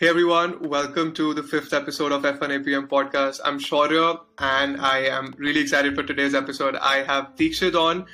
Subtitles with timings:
[0.00, 3.38] Hey everyone, welcome to the fifth episode of F1 APM podcast.
[3.44, 6.74] I'm Shaurya and I am really excited for today's episode.
[6.76, 8.06] I have Deekshit on.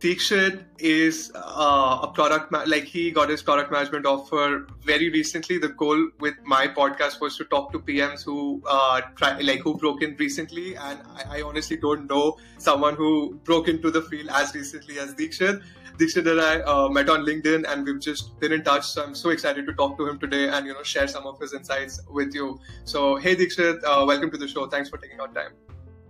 [0.00, 5.58] Deekshit is uh, a product, ma- like he got his product management offer very recently.
[5.58, 9.76] The goal with my podcast was to talk to PMs who uh, try, like who
[9.76, 10.74] broke in recently.
[10.74, 15.14] And I, I honestly don't know someone who broke into the field as recently as
[15.14, 15.62] Deekshit.
[16.00, 18.86] Deekshit and I uh, met on LinkedIn and we've just been in touch.
[18.86, 21.38] So I'm so excited to talk to him today and you know share some of
[21.38, 22.58] his insights with you.
[22.84, 24.66] So hey Deekshit, uh, welcome to the show.
[24.66, 25.52] Thanks for taking out time.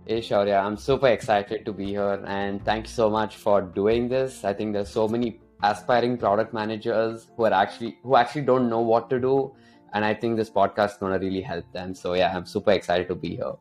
[0.05, 4.45] Hey Shaurya, I'm super excited to be here and thanks so much for doing this.
[4.45, 8.79] I think there's so many aspiring product managers who are actually who actually don't know
[8.79, 9.53] what to do
[9.91, 11.93] and I think this podcast is going to really help them.
[11.95, 13.55] So yeah, I'm super excited to be here.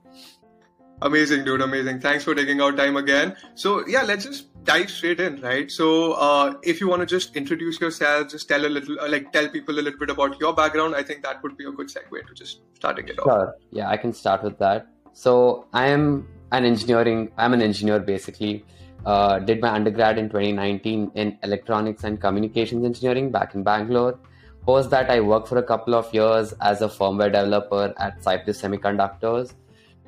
[1.02, 1.62] Amazing, dude.
[1.62, 2.00] Amazing.
[2.00, 3.36] Thanks for taking out time again.
[3.54, 5.70] So yeah, let's just dive straight in, right?
[5.70, 9.32] So uh, if you want to just introduce yourself, just tell a little, uh, like
[9.32, 10.94] tell people a little bit about your background.
[10.94, 13.48] I think that would be a good segue to just starting it sure.
[13.48, 13.54] off.
[13.70, 14.88] Yeah, I can start with that.
[15.12, 17.32] So I am an engineering.
[17.38, 18.64] I'm an engineer basically.
[19.06, 24.18] Uh, did my undergrad in 2019 in electronics and communications engineering back in Bangalore.
[24.66, 28.60] Post that, I worked for a couple of years as a firmware developer at Cypress
[28.60, 29.54] Semiconductors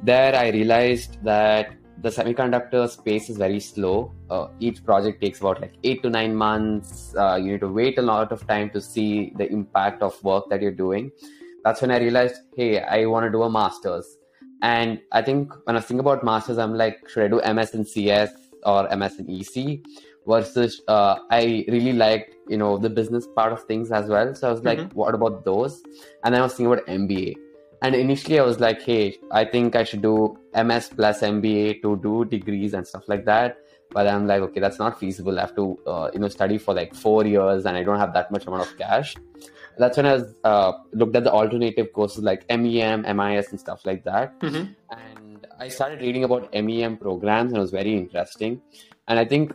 [0.03, 4.13] there I realized that the semiconductor space is very slow.
[4.29, 7.15] Uh, each project takes about like eight to nine months.
[7.17, 10.49] Uh, you need to wait a lot of time to see the impact of work
[10.51, 11.11] that you're doing.
[11.65, 14.19] That's when I realized, hey, I want to do a master's.
[14.63, 17.85] And I think when I think about masters, I'm like, should I do MS in
[17.85, 18.31] CS
[18.65, 19.81] or MS in EC?
[20.25, 24.35] Versus, uh, I really liked, you know, the business part of things as well.
[24.37, 24.97] So I was like, mm-hmm.
[24.97, 25.83] what about those?
[26.25, 27.35] And then I was thinking about MBA
[27.83, 30.15] and initially i was like hey i think i should do
[30.65, 33.59] ms plus mba to do degrees and stuff like that.
[33.95, 35.39] But i'm like okay that's not feasible.
[35.39, 38.15] I have to uh, you know study for like four years and i don't have
[38.15, 39.15] that much amount of cash.
[39.79, 43.85] That's when i was, uh, looked at the alternative courses like mem mis and stuff
[43.85, 44.41] like that.
[44.41, 44.65] Mm-hmm.
[44.99, 48.63] and i started reading about mem programs and it was very interesting.
[49.09, 49.53] And i think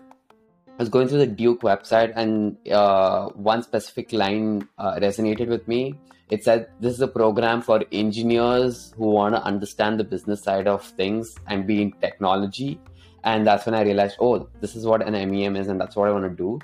[0.79, 5.67] I was going through the Duke website, and uh, one specific line uh, resonated with
[5.67, 5.95] me.
[6.29, 10.67] It said this is a program for engineers who want to understand the business side
[10.67, 12.79] of things and be in technology.
[13.23, 16.09] And that's when i realized oh this is what an mem is and that's what
[16.09, 16.59] i want to do.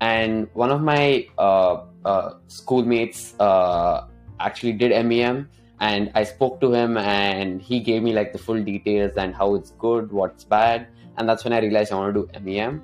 [0.00, 4.06] And one of my uh, uh, schoolmates uh,
[4.38, 5.48] actually did mem
[5.80, 9.54] and i spoke to him and he gave me like the full details and how
[9.54, 10.88] it's good what's bad.
[11.16, 12.82] And that's when i realized i want to do mem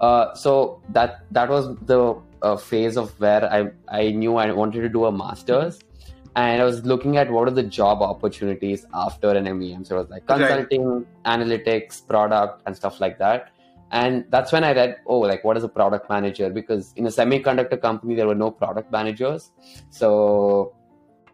[0.00, 4.82] uh, so that that was the a phase of where I I knew I wanted
[4.82, 5.80] to do a master's,
[6.36, 9.84] and I was looking at what are the job opportunities after an MEM.
[9.84, 11.06] So it was like consulting, right.
[11.24, 13.50] analytics, product, and stuff like that.
[13.90, 16.50] And that's when I read, oh, like what is a product manager?
[16.50, 19.50] Because in a semiconductor company there were no product managers,
[19.90, 20.74] so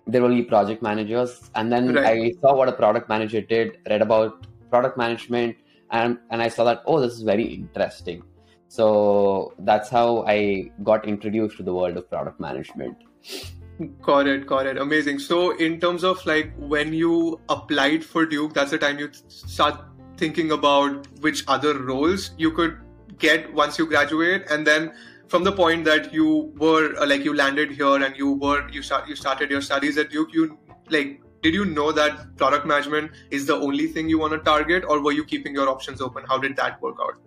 [0.06, 1.50] there were only project managers.
[1.54, 2.06] And then right.
[2.06, 5.56] I saw what a product manager did, read about product management,
[5.90, 8.22] and and I saw that oh, this is very interesting
[8.74, 12.96] so that's how I got introduced to the world of product management.
[14.02, 14.78] Got it, got it.
[14.78, 15.20] Amazing.
[15.20, 19.80] So, in terms of like when you applied for Duke, that's the time you start
[20.16, 22.78] thinking about which other roles you could
[23.18, 24.92] get once you graduate, and then
[25.28, 28.82] from the point that you were uh, like you landed here and you were you
[28.82, 30.58] start you started your studies at Duke, you
[30.88, 34.84] like did you know that product management is the only thing you want to target,
[34.88, 36.24] or were you keeping your options open?
[36.28, 37.22] How did that work out?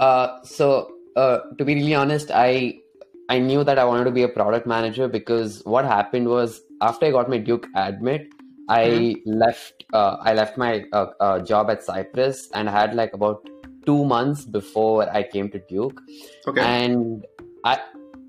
[0.00, 2.80] Uh, so uh, to be really honest, I
[3.28, 7.06] I knew that I wanted to be a product manager because what happened was after
[7.06, 8.28] I got my Duke admit,
[8.68, 9.30] I mm-hmm.
[9.30, 13.48] left uh, I left my uh, uh, job at Cypress and I had like about
[13.86, 16.00] two months before I came to Duke.
[16.46, 16.60] Okay.
[16.60, 17.24] And
[17.64, 17.78] I,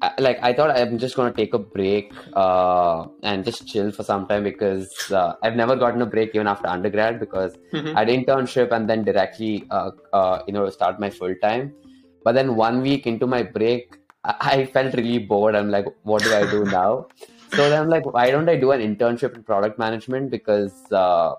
[0.01, 4.03] I like I thought I'm just gonna take a break uh, and just chill for
[4.03, 7.95] some time because uh, I've never gotten a break even after undergrad because mm-hmm.
[7.95, 11.73] I did internship and then directly uh, uh, you know start my full time.
[12.23, 15.55] But then one week into my break, I, I felt really bored.
[15.55, 17.07] I'm like, what do I do now?
[17.53, 21.33] so then I'm like, why don't I do an internship in product management because uh,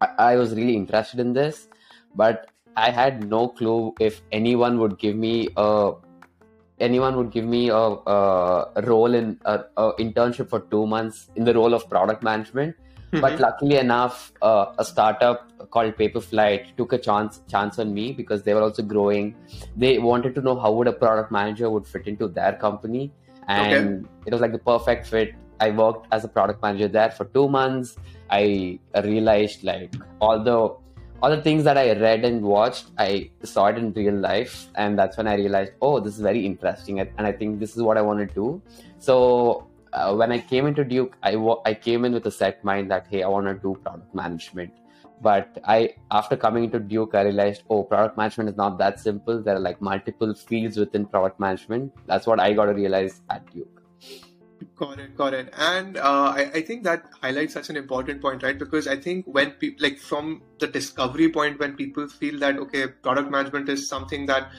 [0.00, 1.68] I, I was really interested in this,
[2.14, 5.92] but I had no clue if anyone would give me a
[6.80, 11.44] anyone would give me a, a role in a, a, internship for two months in
[11.44, 12.76] the role of product management.
[12.76, 13.20] Mm-hmm.
[13.20, 18.42] But luckily enough, uh, a startup called Paperflite took a chance chance on me because
[18.42, 19.34] they were also growing.
[19.76, 23.10] They wanted to know how would a product manager would fit into their company,
[23.48, 24.08] and okay.
[24.26, 25.34] it was like the perfect fit.
[25.58, 27.96] I worked as a product manager there for two months.
[28.30, 30.76] I realized like all the
[31.22, 34.98] all the things that I read and watched, I saw it in real life, and
[34.98, 37.96] that's when I realized, oh, this is very interesting, and I think this is what
[37.98, 38.62] I want to do.
[38.98, 41.34] So uh, when I came into Duke, I,
[41.64, 44.72] I came in with a set mind that, hey, I want to do product management.
[45.20, 49.42] But I, after coming into Duke, I realized, oh, product management is not that simple.
[49.42, 51.92] There are like multiple fields within product management.
[52.06, 53.77] That's what I got to realize at Duke.
[54.78, 55.52] Got it, got it.
[55.58, 58.56] And uh, I, I think that highlights such an important point, right?
[58.56, 62.86] Because I think when people, like from the discovery point, when people feel that, okay,
[62.86, 64.52] product management is something that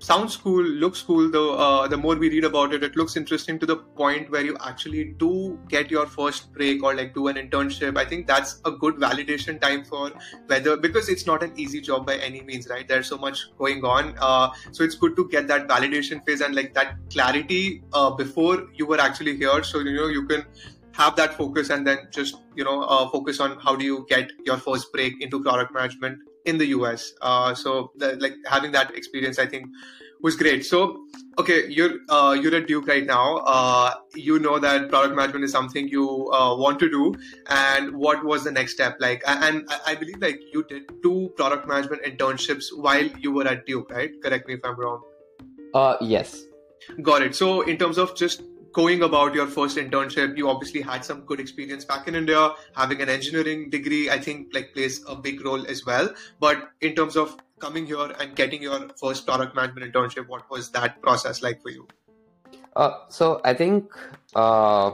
[0.00, 1.30] sounds cool, looks cool.
[1.30, 4.44] Though uh, the more we read about it, it looks interesting to the point where
[4.44, 7.96] you actually do get your first break or like do an internship.
[7.96, 10.10] I think that's a good validation time for
[10.46, 12.88] whether because it's not an easy job by any means, right?
[12.88, 16.54] There's so much going on, uh, so it's good to get that validation phase and
[16.54, 19.62] like that clarity uh, before you were actually here.
[19.62, 20.44] So you know you can
[20.92, 24.32] have that focus and then just you know uh, focus on how do you get
[24.44, 27.12] your first break into product management in the US.
[27.20, 29.66] Uh, so the, like having that experience, I think
[30.22, 30.64] was great.
[30.64, 31.04] So
[31.38, 33.38] okay, you're uh, you're at Duke right now.
[33.38, 37.14] Uh, you know that product management is something you uh, want to do,
[37.48, 39.22] and what was the next step like?
[39.26, 43.90] And I believe like you did two product management internships while you were at Duke,
[43.90, 44.10] right?
[44.22, 45.02] Correct me if I'm wrong.
[45.74, 46.44] Uh, yes.
[47.02, 47.34] Got it.
[47.34, 48.42] So in terms of just
[48.72, 52.52] going about your first internship you obviously had some good experience back in india.
[52.74, 56.10] Having an engineering degree i think like plays a big role as well.
[56.38, 60.70] But in terms of coming here and getting your first product management internship what was
[60.70, 61.86] that process like for you?
[62.76, 63.92] Uh, so i think
[64.34, 64.92] uh,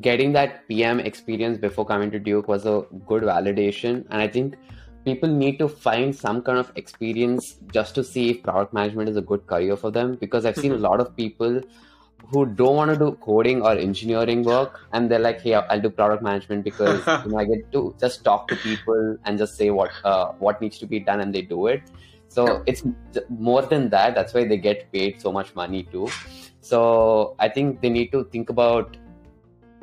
[0.00, 4.04] getting that pm experience before coming to duke was a good validation.
[4.10, 4.56] And i think
[5.04, 9.16] people need to find some kind of experience just to see if product management is
[9.16, 10.16] a good career for them.
[10.16, 11.62] Because i've seen a lot of people
[12.28, 15.90] who don't want to do coding or engineering work and they're like hey i'll do
[15.90, 19.70] product management because you know i get to just talk to people and just say
[19.70, 21.82] what uh, what needs to be done and they do it.
[22.28, 22.84] So it's
[23.28, 24.14] more than that.
[24.14, 26.08] That's why they get paid so much money too.
[26.60, 28.96] So i think they need to think about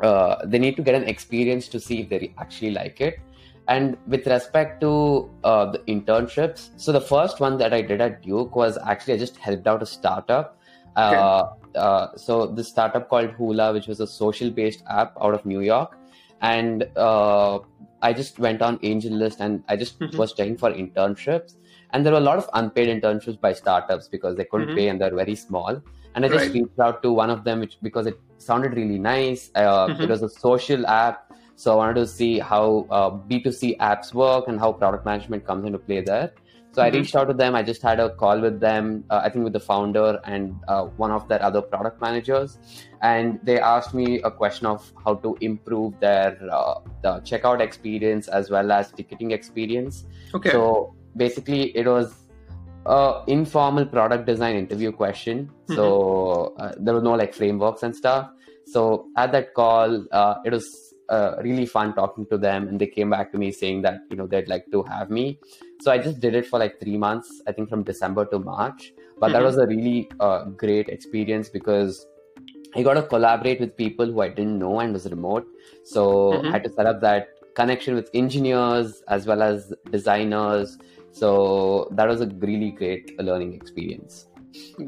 [0.01, 3.19] uh, they need to get an experience to see if they actually like it.
[3.68, 8.22] And with respect to uh, the internships so the first one that i did at
[8.22, 10.56] duke was actually i just helped out a startup
[10.98, 11.16] okay.
[11.16, 11.46] Uh,
[11.78, 15.98] uh, so this startup called Hula, which was a social-based app out of New York,
[16.42, 17.60] and uh,
[18.02, 20.18] I just went on AngelList and I just mm-hmm.
[20.18, 21.56] was checking for internships,
[21.92, 24.78] and there were a lot of unpaid internships by startups because they couldn't mm-hmm.
[24.78, 25.82] pay and they're very small.
[26.16, 26.54] And I just right.
[26.54, 29.52] reached out to one of them, which because it sounded really nice.
[29.54, 30.02] Uh, mm-hmm.
[30.02, 34.48] It was a social app, so I wanted to see how uh, B2C apps work
[34.48, 36.34] and how product management comes into play there.
[36.77, 36.95] So mm-hmm.
[36.95, 37.56] I reached out to them.
[37.56, 40.83] I just had a call with them, uh, I think with the founder and uh,
[41.03, 42.59] one of their other product managers,
[43.01, 48.27] and they asked me a question of how to improve their uh, the checkout experience
[48.27, 50.06] as well as ticketing experience.
[50.35, 50.51] Okay.
[50.51, 52.13] So basically, it was
[52.85, 55.47] a informal product design interview question.
[55.47, 55.74] Mm-hmm.
[55.74, 58.29] So uh, there was no like frameworks and stuff.
[58.68, 62.88] So at that call, uh, it was uh, really fun talking to them, and they
[62.88, 65.39] came back to me saying that you know they'd like to have me.
[65.79, 68.94] So I just did it for like three months, I think from December to March.
[69.19, 69.33] But mm-hmm.
[69.33, 72.06] that was a really uh, great experience because
[72.75, 75.47] I got to collaborate with people who I didn't know and was remote.
[75.83, 76.47] So mm-hmm.
[76.47, 80.77] I had to set up that connection with engineers as well as designers.
[81.12, 84.27] So that was a really great learning experience.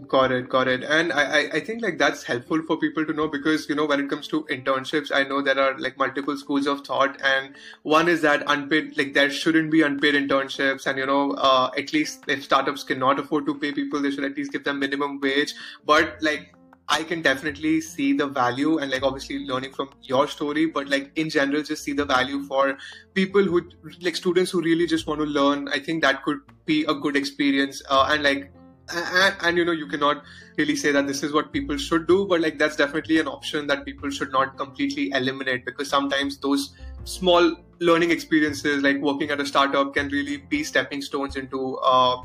[0.07, 0.83] Got it, got it.
[0.83, 3.99] And I, I think like that's helpful for people to know because you know when
[3.99, 8.07] it comes to internships, I know there are like multiple schools of thought, and one
[8.07, 12.23] is that unpaid like there shouldn't be unpaid internships, and you know uh, at least
[12.27, 15.53] if startups cannot afford to pay people, they should at least give them minimum wage.
[15.85, 16.55] But like
[16.87, 21.11] I can definitely see the value and like obviously learning from your story, but like
[21.15, 22.77] in general, just see the value for
[23.13, 23.69] people who
[24.01, 25.67] like students who really just want to learn.
[25.67, 27.83] I think that could be a good experience.
[27.89, 28.51] Uh, and like
[28.91, 30.23] and, and, you know you cannot
[30.57, 33.67] really say that this is what people should do but like that's definitely an option
[33.67, 39.39] that people should not completely eliminate because sometimes those small learning experiences like working at
[39.39, 42.21] a startup can really be stepping stones into uh,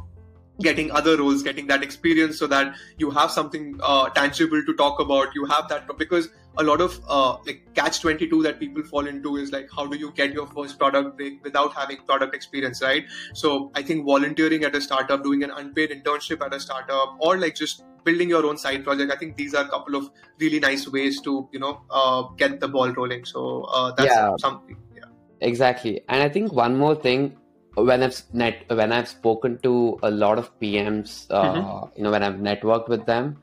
[0.61, 5.01] getting other roles getting that experience so that you have something uh, tangible to talk
[5.01, 9.07] about you have that because a lot of uh, like catch 22 that people fall
[9.07, 12.83] into is like how do you get your first product break without having product experience
[12.83, 17.17] right so i think volunteering at a startup doing an unpaid internship at a startup
[17.19, 20.11] or like just building your own side project i think these are a couple of
[20.39, 24.37] really nice ways to you know uh, get the ball rolling so uh, that's yeah.
[24.39, 25.05] something yeah
[25.41, 27.37] exactly and i think one more thing
[27.75, 31.99] when I've net when I've spoken to a lot of PMs, uh, mm-hmm.
[31.99, 33.39] you know, when I've networked with them,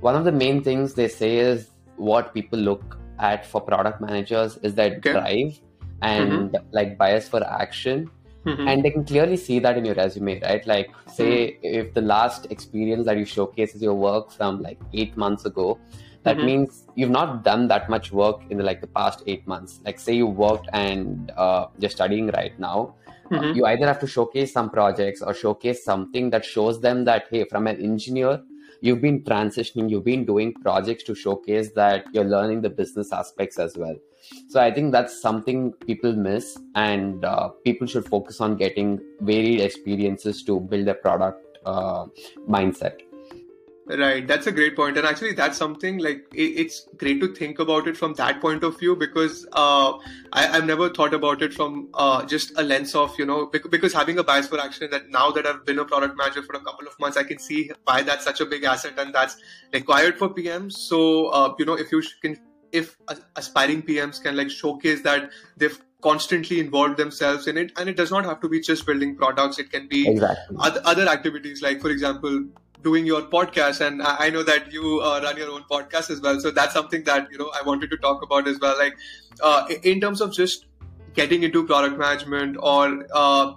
[0.00, 4.58] one of the main things they say is what people look at for product managers
[4.58, 5.12] is that okay.
[5.12, 5.60] drive
[6.02, 6.66] and mm-hmm.
[6.72, 8.10] like bias for action.
[8.44, 8.66] Mm-hmm.
[8.66, 10.66] And they can clearly see that in your resume, right?
[10.66, 11.60] Like, say, mm-hmm.
[11.62, 15.78] if the last experience that you showcase is your work from like eight months ago,
[16.24, 16.44] that Mhm.
[16.44, 19.98] means you've not done that much work in the, like the past eight months like
[19.98, 22.94] say you worked and uh, you're studying right now
[23.30, 23.56] uh, Mhm.
[23.56, 27.44] you either have to showcase some projects or showcase something that shows them that hey
[27.44, 28.40] from an engineer
[28.82, 33.58] you've been transitioning you've been doing projects to showcase that you're learning the business aspects
[33.58, 33.96] as well.
[34.48, 39.60] So i think that's something people miss and uh, people should focus on getting varied
[39.60, 42.06] experiences to build a product uh,
[42.48, 43.00] mindset
[43.86, 47.58] Right, that's a great point, and actually, that's something like it, it's great to think
[47.58, 49.94] about it from that point of view because uh,
[50.32, 53.92] I, I've never thought about it from uh, just a lens of you know because
[53.92, 54.88] having a bias for action.
[54.92, 57.40] That now that I've been a product manager for a couple of months, I can
[57.40, 59.36] see why that's such a big asset and that's
[59.72, 60.74] required for PMs.
[60.74, 62.38] So uh, you know, if you can,
[62.70, 62.96] if
[63.34, 68.12] aspiring PMs can like showcase that they've constantly involved themselves in it, and it does
[68.12, 69.58] not have to be just building products.
[69.58, 72.44] It can be exactly other, other activities like for example
[72.82, 76.20] doing your podcast and i I know that you uh, run your own podcast as
[76.20, 76.38] well.
[76.40, 78.78] So that's something that you know i wanted to talk about as well.
[78.78, 78.96] Like
[79.40, 80.66] uh, in terms of just
[81.14, 83.52] getting into product management or uh,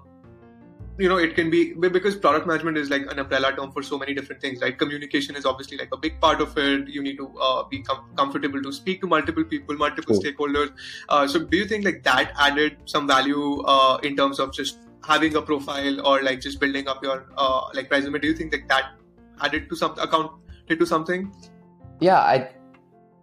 [1.04, 3.98] you know it can be because product management is like an umbrella term for so
[4.04, 4.78] many different things right?
[4.84, 6.88] Communication is obviously like a big part of it.
[6.98, 10.24] You need to uh, be com- comfortable to speak to multiple people multiple Cool.
[10.24, 10.72] stakeholders.
[11.10, 14.80] Uh, so do you think like that added some value uh, in terms of just
[15.14, 18.20] having a profile or like just building up your uh, like resume?
[18.20, 18.94] Do you think that that
[19.42, 21.32] added to some accounted to something
[22.00, 22.50] Yeah, I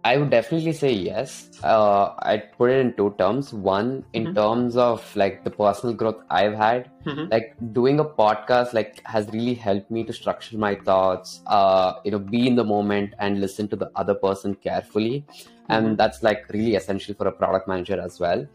[0.05, 1.49] I would definitely say yes.
[1.63, 3.53] Uh, I'd put it in two terms.
[3.53, 4.35] One, in Mhm.
[4.39, 7.31] terms of like the personal growth I've had, Mhm.
[7.31, 12.11] like doing a podcast like has really helped me to structure my thoughts, uh, you
[12.11, 15.25] know, be in the moment and listen to the other person carefully.
[15.69, 15.97] And Mhm.
[15.97, 18.45] that's like really essential for a product manager as well.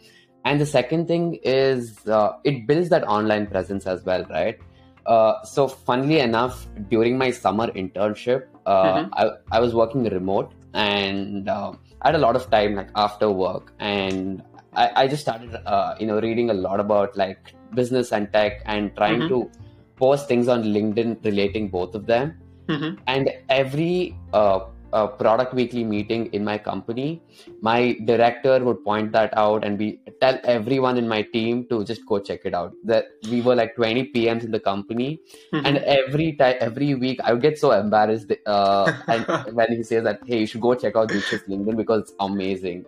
[0.45, 4.59] And the second thing is uh, it builds that online presence as well, right?
[5.15, 6.57] Uh, so funnily enough,
[6.93, 9.09] during my summer internship, uh, Mhm.
[9.21, 11.73] I, I was working remote and uh,
[12.03, 14.43] I had a lot of time like after work and
[14.83, 18.61] I, I just started uh, you know reading a lot about like business and tech
[18.67, 19.29] and trying Mhm.
[19.29, 19.39] to
[20.03, 22.35] post things on LinkedIn relating both of them
[22.69, 22.99] Mhm.
[23.15, 24.15] and every
[24.93, 27.21] uh, product weekly meeting in my company
[27.61, 32.05] my director would point that out and we tell everyone in my team to just
[32.07, 32.73] go check it out.
[32.85, 35.21] That we were like 20 pms in the company
[35.53, 35.63] Mhm.
[35.67, 40.05] and every time every week i would get so embarrassed uh, and when he says
[40.05, 42.85] that hey you should go check out Deekshit's linkedin because it's amazing.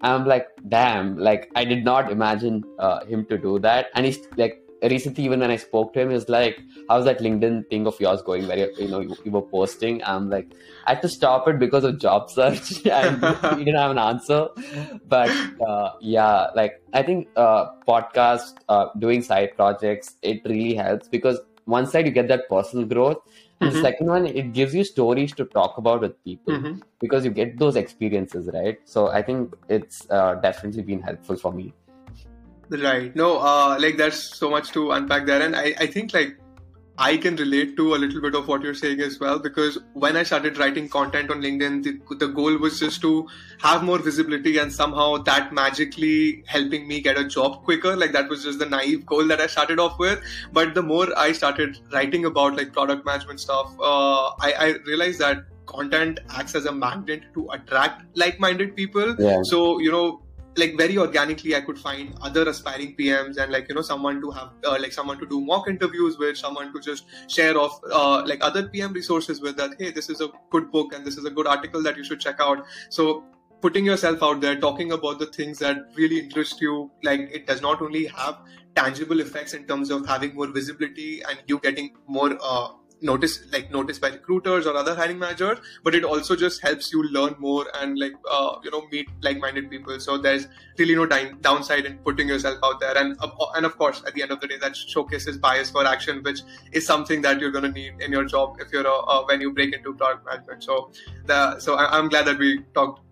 [0.00, 3.86] I'm like damn like i did not imagine uh, him to do that.
[3.94, 7.18] And he's like recently even when i spoke to him he was like how's that
[7.18, 8.46] linkedin thing of yours going?
[8.46, 10.02] Where you, you know you, you were posting.
[10.04, 10.54] I'm like
[10.86, 12.86] i had to stop it because of job search.
[12.86, 13.20] And
[13.58, 14.48] he didn't have an answer.
[15.04, 21.08] But uh, yeah like i think uh, podcast uh, doing side projects it really helps
[21.08, 23.18] because one side you get that personal growth.
[23.60, 23.80] And the Mhm.
[23.80, 26.80] second one it gives you stories to talk about with people Mhm.
[27.00, 28.78] because you get those experiences right?
[28.84, 31.74] So i think it's uh, definitely been helpful for me
[32.70, 33.14] Right.
[33.16, 36.36] No, uh, like there's so much to unpack there, and I, I think like
[36.98, 40.16] I can relate to a little bit of what you're saying as well because when
[40.16, 43.28] I started writing content on LinkedIn, the, the goal was just to
[43.60, 47.94] have more visibility and somehow that magically helping me get a job quicker.
[47.94, 50.20] Like that was just the naive goal that I started off with.
[50.52, 55.20] But the more I started writing about like product management stuff, uh, I, I realized
[55.20, 59.14] that content acts as a magnet to attract like-minded people.
[59.20, 60.20] yeah So you know
[60.58, 64.30] like very organically i could find other aspiring pms and like you know someone to
[64.30, 68.22] have uh, like someone to do mock interviews with someone to just share off uh,
[68.26, 71.24] like other pm resources with that hey this is a good book and this is
[71.24, 72.64] a good article that you should check out.
[72.88, 73.24] So
[73.60, 77.60] putting yourself out there talking about the things that really interest you like it does
[77.60, 78.38] not only have
[78.76, 82.68] tangible effects in terms of having more visibility and you getting more uh,
[83.00, 87.02] notice like noticed by recruiters or other hiring managers but it also just helps you
[87.10, 89.98] learn more and like uh, you know meet like-minded people.
[90.00, 92.96] So there's really no time, downside in putting yourself out there.
[92.96, 95.86] And uh, and of course at the end of the day that showcases bias for
[95.86, 96.40] action which
[96.72, 99.40] is something that you're going to need in your job if you're a, uh, when
[99.40, 100.64] you break into product management.
[100.64, 100.90] So
[101.26, 103.02] the so I, i'm glad that we talked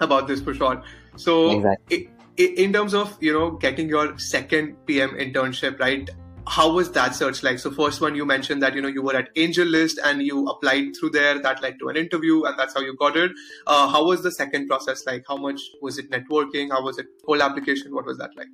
[0.00, 0.82] about this for sure.
[1.16, 2.08] So exactly.
[2.08, 6.08] i- i- in terms of you know getting your second pm internship right
[6.56, 9.14] how was that search like so first one you mentioned that you know you were
[9.16, 12.80] at angellist and you applied through there that led to an interview and that's how
[12.80, 13.30] you got it
[13.66, 17.06] uh, how was the second process like how much was it networking how was it
[17.26, 18.48] whole application what was that like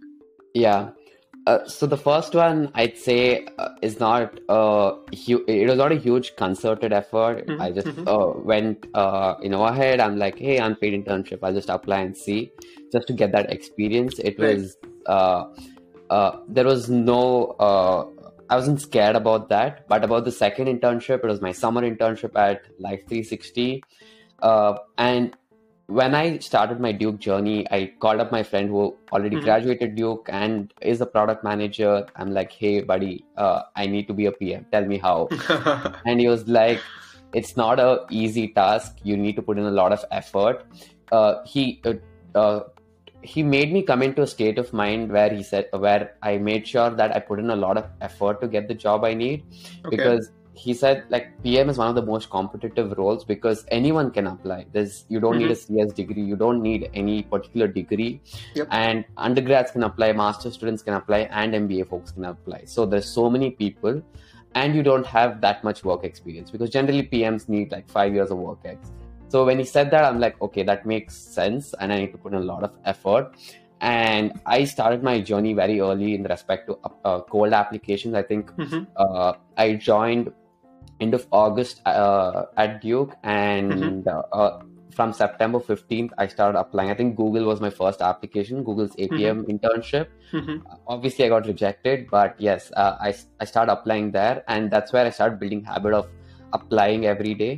[0.55, 0.91] Yeah.
[1.53, 5.93] Uh, so the first one I'd say uh, is not uh hu- it was not
[5.97, 7.41] a huge concerted effort.
[7.47, 8.05] Mhm, I just mhm.
[8.13, 10.01] uh, went uh you know ahead.
[10.05, 11.41] I'm like, hey, unpaid internship.
[11.43, 12.39] I'll just apply and see,
[12.95, 14.19] just to get that experience.
[14.31, 14.55] It Right.
[14.57, 14.77] was
[16.11, 17.21] uh there was no
[17.59, 18.05] uh
[18.51, 22.37] I wasn't scared about that, but about the second internship, it was my summer internship
[22.37, 23.81] at Life360.
[24.43, 25.35] uh, and
[25.87, 29.43] when I started my Duke journey, I called up my friend who already Mhm.
[29.45, 32.07] graduated Duke and is a product manager.
[32.17, 34.67] I'm like, hey, buddy, uh, I need to be a PM.
[34.73, 35.29] Tell me how.
[36.07, 36.81] And he was like,
[37.35, 38.97] it's not a easy task.
[39.03, 40.65] You need to put in a lot of effort.
[41.13, 41.95] Uh, he uh,
[42.39, 42.61] uh,
[43.25, 46.69] he made me come into a state of mind where he said where I made
[46.69, 49.45] sure that I put in a lot of effort to get the job I need
[49.85, 49.97] okay.
[49.97, 54.27] because he said like PM is one of the most competitive roles because anyone can
[54.27, 54.67] apply.
[54.73, 55.75] There's you don't need mm-hmm.
[55.75, 58.21] a CS degree, you don't need any particular degree,
[58.55, 58.69] Yep.
[58.71, 62.63] and undergrads can apply, master students can apply, and MBA folks can apply.
[62.67, 64.03] So there's so many people,
[64.55, 68.31] and you don't have that much work experience because generally PMs need like five years
[68.31, 68.93] of work ex.
[69.35, 72.19] So when he said that, I'm like, okay, that makes sense, and I need to
[72.19, 73.33] put in a lot of effort.
[73.81, 78.15] And I started my journey very early in respect to uh, cold applications.
[78.15, 78.87] I think Mhm.
[79.05, 80.31] uh, I joined
[81.01, 84.53] end of August uh, at Duke, and uh, uh,
[84.99, 86.93] from September 15th, I started applying.
[86.93, 90.15] I think Google was my first application, Google's APM internship.
[90.43, 90.61] Mhm.
[90.87, 93.11] Obviously, I got rejected, but yes, uh, I
[93.41, 96.07] I started applying there, and that's where I started building habit of
[96.61, 97.53] applying every day.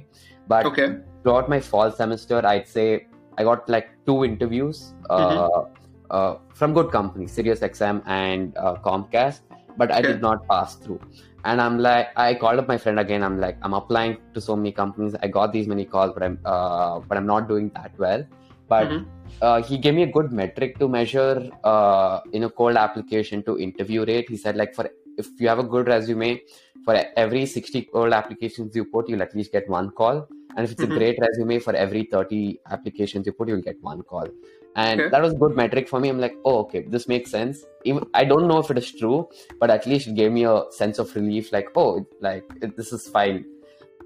[0.46, 0.96] But Okay.
[1.22, 3.06] throughout my fall semester, I'd say
[3.38, 5.62] I got like two interviews uh,
[6.10, 9.40] uh, from good companies, SiriusXM and uh, Comcast,
[9.76, 10.12] but I Okay.
[10.12, 11.00] did not pass through.
[11.44, 13.22] And I'm like, I called up my friend again.
[13.22, 15.14] I'm like, I'm applying to so many companies.
[15.22, 18.24] I got these many calls, but I'm uh, but I'm not doing that well.
[18.68, 19.06] But Mhm.
[19.42, 23.58] uh, he gave me a good metric to measure uh, in a cold application to
[23.58, 24.28] interview rate.
[24.28, 24.88] He said like for
[25.18, 26.40] if you have a good resume,
[26.84, 30.28] for every 60 cold applications you put, you'll at least get one call.
[30.56, 30.90] And if it's Mhm.
[30.90, 34.26] a great resume, for every 30 applications you put, you'll get one call.
[34.74, 35.10] And Okay.
[35.10, 36.08] that was good metric for me.
[36.08, 37.64] I'm like, oh, okay, this makes sense.
[37.84, 39.28] Even, I don't know if it is true,
[39.60, 41.52] but at least it gave me a sense of relief.
[41.52, 43.44] Like, oh, like it, this is fine.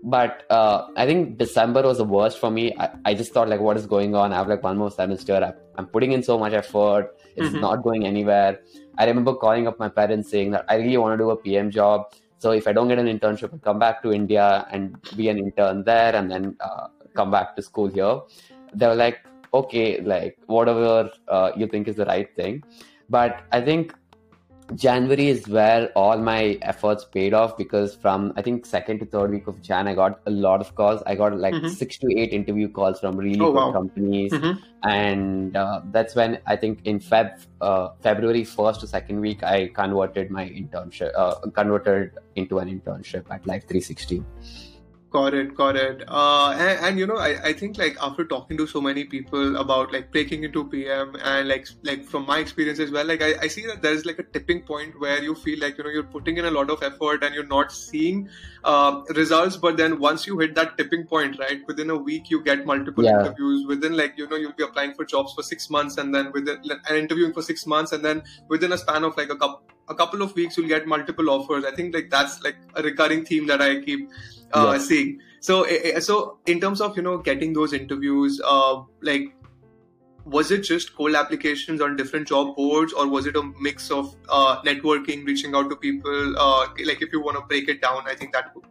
[0.03, 2.75] But uh, I think December was the worst for me.
[2.79, 4.33] I, I just thought like, what is going on?
[4.33, 5.35] I have like one more semester.
[5.35, 7.17] I, I'm putting in so much effort.
[7.37, 7.61] It's Mhm.
[7.61, 8.61] not going anywhere.
[8.97, 11.71] I remember calling up my parents saying that I really want to do a PM
[11.71, 12.13] job.
[12.43, 15.39] So if I don't get an internship, I'll come back to India and be an
[15.39, 18.15] intern there, and then uh, come back to school here.
[18.73, 19.19] They were like,
[19.53, 22.63] okay, like whatever uh, you think is the right thing.
[23.11, 23.95] But I think
[24.75, 29.31] January is where all my efforts paid off because from I think second to third
[29.31, 31.03] week of Jan, I got a lot of calls.
[31.07, 31.71] I got like Mhm.
[31.71, 33.73] six to eight interview calls from really Oh, good wow.
[33.73, 34.59] companies Mhm.
[34.85, 39.69] and uh, that's when I think in Feb uh, February first to second week I
[39.69, 44.23] converted my internship uh, converted into an internship at Life360.
[44.23, 44.70] Got
[45.15, 46.03] it, got it.
[46.09, 49.57] Uh, and, and you know, I, I think like after talking to so many people
[49.57, 53.35] about like breaking into PM and like like from my experience as well, like I,
[53.43, 56.03] I see that there's like a tipping point where you feel like you know you're
[56.03, 58.29] putting in a lot of effort and you're not seeing
[58.65, 62.43] uh, results, but then once you hit that tipping point, right, within a week you
[62.43, 63.21] get multiple Yeah.
[63.21, 63.67] interviews.
[63.67, 66.59] Within like you know you'll be applying for jobs for six months and then within
[66.89, 69.95] and interviewing for six months and then within a span of like a couple a
[69.95, 71.65] couple of weeks you'll get multiple offers.
[71.65, 74.09] I think like that's like a recurring theme that I keep
[74.53, 75.21] uh, seeing.
[75.41, 79.35] So, eh, eh, so in terms of you know getting those interviews, uh, like
[80.27, 84.15] was it just cold applications on different job boards, or was it a mix of
[84.29, 86.35] uh, networking, reaching out to people?
[86.39, 88.67] Uh, like if you want to break it down, I think that would-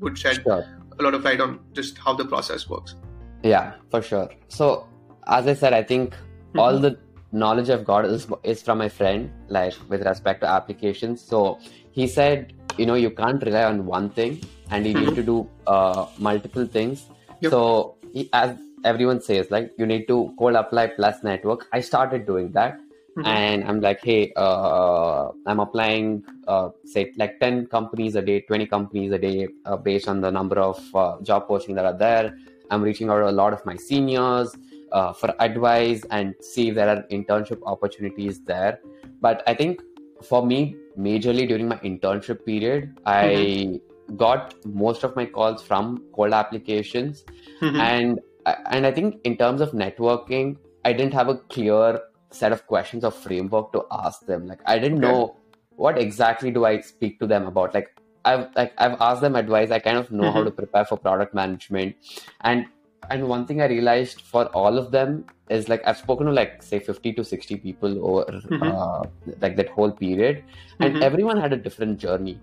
[0.00, 0.64] would shed Sure.
[0.98, 2.96] a lot of light on just how the process works.
[3.44, 4.28] Yeah, for sure.
[4.48, 4.88] So
[5.26, 6.16] as I said, I think
[6.56, 6.98] all the
[7.32, 11.20] knowledge I've got is is from my friend, like with respect to applications.
[11.20, 11.58] So
[11.92, 15.48] he said, you know, you can't rely on one thing, and you need to do
[15.66, 17.06] uh, multiple things.
[17.40, 17.50] Yep.
[17.50, 17.96] So
[18.32, 21.66] as everyone says, like you need to cold apply plus network.
[21.72, 22.80] I started doing that,
[23.16, 23.26] Mhm.
[23.26, 28.66] and I'm like, hey, uh, I'm applying, uh, say, like 10 companies a day, 20
[28.66, 32.36] companies a day, uh, based on the number of uh, job postings that are there.
[32.70, 34.56] I'm reaching out to a lot of my seniors
[34.92, 38.80] uh, for advice and see if there are internship opportunities there.
[39.20, 39.82] But I think
[40.22, 43.80] for me, majorly during my internship period, I
[44.16, 47.24] got most of my calls from cold applications
[47.60, 47.80] Mhm.
[47.80, 52.66] and and I think in terms of networking, I didn't have a clear set of
[52.66, 54.46] questions or framework to ask them.
[54.46, 55.06] Like I didn't Okay.
[55.08, 55.36] know
[55.76, 57.72] what exactly do I speak to them about.
[57.74, 57.88] Like
[58.26, 59.70] I've like I've asked them advice.
[59.70, 60.44] I kind of know how Mhm.
[60.44, 61.96] to prepare for product management,
[62.42, 62.66] and
[63.10, 66.62] and one thing I realized for all of them is like I've spoken to like
[66.62, 68.62] say fifty to sixty people over Mhm.
[68.62, 69.02] uh,
[69.40, 70.44] like that whole period,
[70.80, 71.02] and Mhm.
[71.02, 72.38] everyone had a different journey.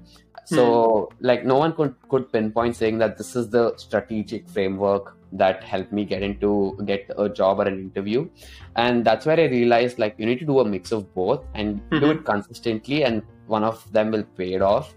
[0.45, 5.63] So like no one could could pinpoint saying that this is the strategic framework that
[5.63, 8.27] helped me get into get a job or an interview
[8.75, 11.79] and that's where i realized like you need to do a mix of both and
[11.91, 12.11] do Mhm.
[12.15, 14.93] it consistently and one of them will pay it off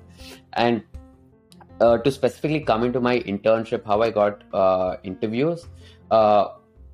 [0.54, 0.82] and
[1.80, 5.66] uh, to specifically come into my internship, how I got uh, interviews,
[6.10, 6.48] uh,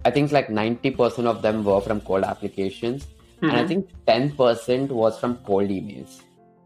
[0.05, 3.47] I think like 90% of them were from cold applications, mm-hmm.
[3.47, 3.83] and I mm-hmm.
[4.07, 6.23] think 10% was from cold emails.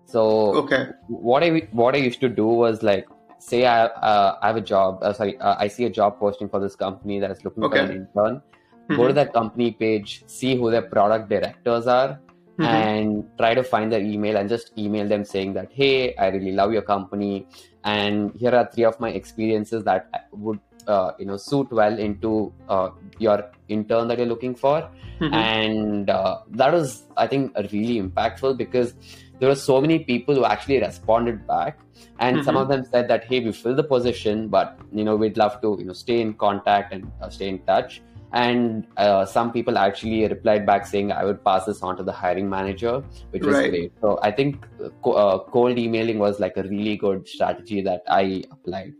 [0.06, 3.08] So okay, what I what I used to do was like
[3.40, 6.48] say I uh, I have a job, uh, sorry, uh, I see a job posting
[6.48, 7.78] for this company that is looking okay.
[7.78, 8.36] for an intern.
[8.36, 8.96] Mm-hmm.
[8.96, 12.20] Go to that company page, see who their product directors are,
[12.54, 12.70] Mm-hmm.
[12.70, 16.52] and try to find their email and just email them saying that hey i really
[16.52, 17.48] love your company
[17.82, 22.52] and here are three of my experiences that would uh, you know suit well into
[22.68, 24.88] uh, your intern that you're looking for
[25.20, 25.34] mm-hmm.
[25.34, 28.94] and uh, that was i think really impactful because
[29.40, 31.80] there were so many people who actually responded back
[32.20, 32.44] and mm-hmm.
[32.44, 35.60] some of them said that hey we fill the position but you know we'd love
[35.60, 38.00] to you know stay in contact and uh, stay in touch
[38.34, 42.12] and uh, some people actually replied back saying i would pass this on to the
[42.12, 43.70] hiring manager which was right.
[43.70, 43.92] great.
[44.00, 48.94] So i think uh, cold emailing was like a really good strategy that i applied.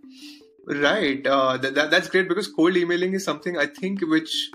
[0.67, 1.27] Right.
[1.27, 4.51] Uh, th- that's great because cold emailing is something i think which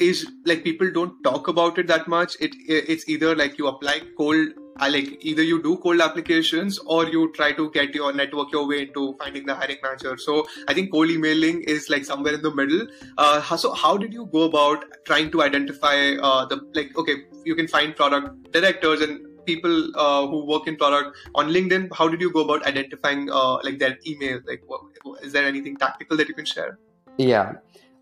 [0.00, 2.36] is like people don't talk about it that much.
[2.40, 4.48] It it's either like you apply cold
[4.80, 8.66] uh, like either you do cold applications or you try to get your network your
[8.66, 10.16] way into finding the hiring manager.
[10.16, 12.86] So i think cold emailing is like somewhere in the middle.
[13.18, 17.54] Uh, so how did you go about trying to identify uh, the like okay you
[17.54, 21.88] can find product directors and people uh, who work in product on linkedin.
[21.92, 24.40] How did you go about identifying uh, like their email?
[24.46, 24.82] Like what,
[25.22, 26.78] is there anything tactical that you can share?
[27.18, 27.54] Yeah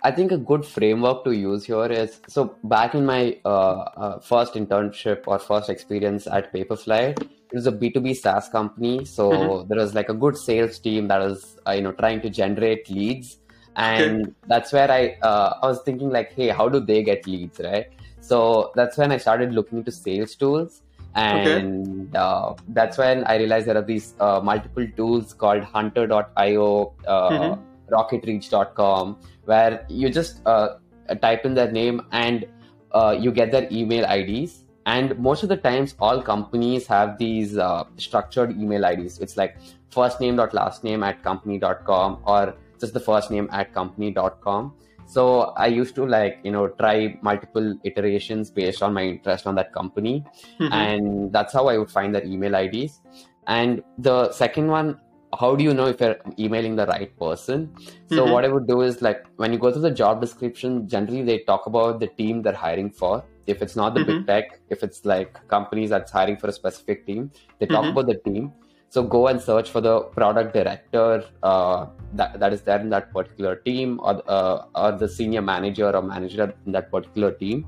[0.02, 4.20] I think a good framework to use here is so back in my uh, uh,
[4.20, 9.04] first internship or first experience at Paperfly, it was a B2B SaaS company.
[9.04, 9.68] So mm-hmm.
[9.68, 12.88] there was like a good sales team that was, uh, you know, trying to generate
[12.88, 13.36] leads.
[13.76, 14.34] And okay.
[14.46, 17.86] that's where I, uh, I was thinking like, hey, how do they get leads, right?
[18.20, 20.82] So that's when I started looking into sales tools.
[21.14, 22.18] And okay.
[22.18, 29.18] Uh, that's when I realized there are these uh, multiple tools called hunter.io, mm-hmm rocketreach.com,
[29.44, 30.76] where you just uh,
[31.22, 32.46] type in their name and
[32.92, 34.64] uh, you get their email IDs.
[34.86, 39.18] And most of the times, all companies have these uh, structured email IDs.
[39.18, 39.56] It's like
[39.90, 44.74] first name dot last name at company.com or just the first name at company.com.
[45.06, 49.56] So I used to like, you know, try multiple iterations based on my interest on
[49.56, 50.24] that company.
[50.60, 50.72] Mm-hmm.
[50.72, 53.00] And that's how I would find their email IDs.
[53.48, 55.00] And the second one
[55.38, 57.72] how do you know if you're emailing the right person
[58.08, 58.32] so mm-hmm.
[58.32, 61.38] what i would do is like when you go through the job description generally they
[61.40, 64.18] talk about the team they're hiring for if it's not the mm-hmm.
[64.18, 67.90] big tech if it's like companies that's hiring for a specific team they talk mm-hmm.
[67.90, 68.52] about the team
[68.88, 73.12] so go and search for the product director uh, that, that is there in that
[73.12, 77.66] particular team or, uh, or the senior manager or manager in that particular team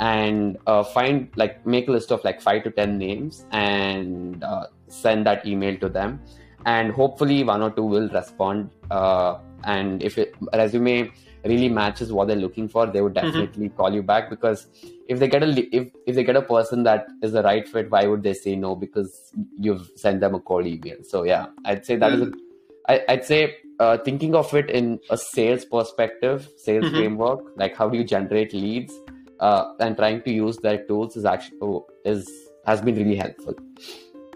[0.00, 4.66] and uh, find like make a list of like five to ten names and uh,
[4.88, 6.20] send that email to them
[6.66, 11.10] and hopefully one or two will respond uh, and if it resume
[11.44, 13.26] really matches what they're looking for they would mm-hmm.
[13.26, 13.76] definitely mm-hmm.
[13.76, 14.66] call you back because
[15.08, 17.90] if they get a if, if they get a person that is the right fit
[17.90, 21.84] why would they say no because you've sent them a cold email so yeah i'd
[21.84, 22.22] say that mm-hmm.
[22.22, 22.40] is
[22.88, 26.96] a, I, i'd say uh, thinking of it in a sales perspective sales mm-hmm.
[26.96, 28.94] framework like how do you generate leads
[29.40, 32.30] uh, and trying to use their tools is actually oh, is
[32.64, 33.54] has been really helpful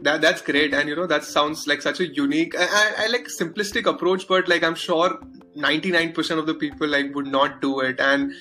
[0.03, 0.75] that that's great.
[0.75, 4.49] And you know that sounds like such a unique I, I, like simplistic approach but
[4.49, 5.19] like i'm sure
[5.59, 8.01] 99% of the people like would not do it.
[8.01, 8.33] And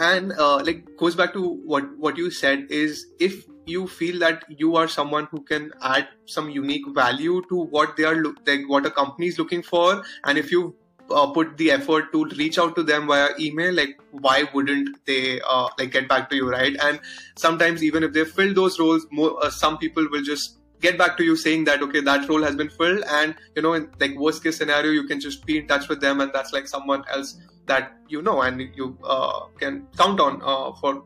[0.00, 4.44] and uh, like goes back to what what you said is if you feel that
[4.48, 8.68] you are someone who can add some unique value to what they are lo- like
[8.68, 10.76] what a company is looking for and if you
[11.10, 15.40] uh, put the effort to reach out to them via email like why wouldn't they
[15.48, 16.76] uh, like get back to you right?
[16.82, 17.00] And
[17.36, 21.16] sometimes even if they fill those roles more uh, some people will just get back
[21.16, 24.16] to you saying that okay that role has been filled and you know in like
[24.26, 27.04] worst case scenario you can just be in touch with them and that's like someone
[27.16, 31.04] else that you know and you uh, can count on uh, for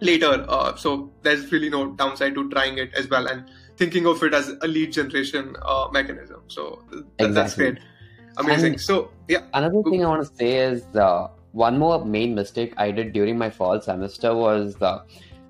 [0.00, 4.22] later uh, so there's really no downside to trying it as well and thinking of
[4.22, 6.42] it as a lead generation uh, mechanism.
[6.48, 7.34] So th- exactly.
[7.34, 7.78] that's great.
[8.38, 8.72] Amazing.
[8.74, 9.42] And so yeah.
[9.54, 13.38] another thing i want to say is uh, one more main mistake i did during
[13.38, 14.98] my fall semester was uh,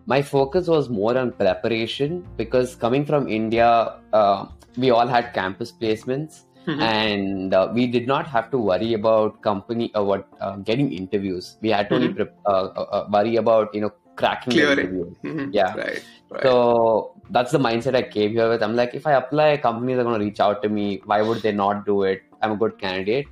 [0.06, 5.72] my focus was more on preparation because coming from India, uh, we all had campus
[5.72, 6.42] placements.
[6.66, 6.82] Mm-hmm.
[6.82, 11.58] And uh, we did not have to worry about company uh, what uh, getting interviews.
[11.60, 12.04] We had to mm-hmm.
[12.04, 14.76] only pre- uh, uh, worry about you know cracking Clearing.
[14.76, 15.14] the interview.
[15.24, 15.50] Mm-hmm.
[15.52, 16.42] Yeah, right, right.
[16.42, 18.64] So that's the mindset I came here with.
[18.64, 21.02] I'm like, if I apply, companies are going to reach out to me.
[21.04, 22.22] Why would they not do it?
[22.42, 23.28] I'm a good candidate.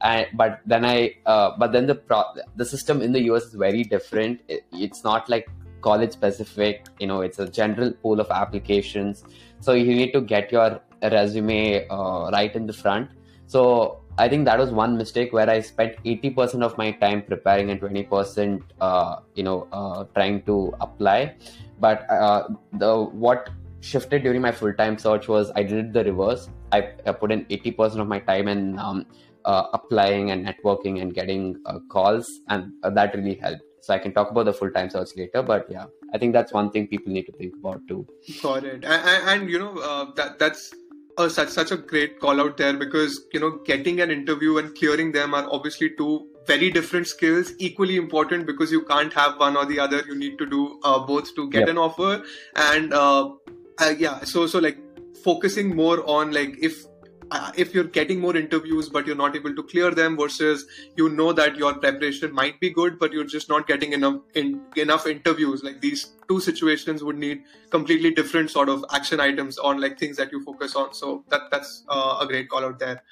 [0.00, 3.84] And, but then I, but then the pro- the system in the US is very
[3.84, 4.40] different.
[4.48, 5.46] It, it's not like
[5.80, 9.24] college specific you know it's a general pool of applications
[9.60, 13.10] so you need to get your resume uh, right in the front
[13.48, 17.70] So I think that was one mistake where I spent 80% of my time preparing
[17.70, 21.34] and 20%, uh, you know, uh, trying to apply.
[21.80, 23.48] But uh, the what
[23.80, 26.50] shifted during my full time search was I did the reverse.
[26.72, 29.06] I, I put in 80% of my time in um,
[29.44, 33.62] uh, applying and networking and getting uh, calls, and that really helped.
[33.88, 36.52] So I can talk about the full time search later, but yeah, I think that's
[36.52, 38.06] one thing people need to think about too.
[38.42, 40.74] Got it, and, and, you know uh, that that's
[41.16, 44.76] uh, such such a great call out there because you know getting an interview and
[44.76, 49.56] clearing them are obviously two very different skills equally important because you can't have one
[49.56, 51.68] or the other you need to do uh, both to get yep.
[51.70, 52.22] an offer
[52.56, 53.30] and uh,
[53.78, 54.78] uh, yeah so so like
[55.24, 56.84] focusing more on like if
[57.30, 61.08] uh, if you're getting more interviews but you're not able to clear them versus you
[61.08, 65.06] know that your preparation might be good but you're just not getting enough in, enough
[65.06, 65.62] interviews.
[65.62, 70.16] Like these two situations would need completely different sort of action items on like things
[70.16, 70.94] that you focus on.
[70.94, 73.02] So that that's uh, a great call out there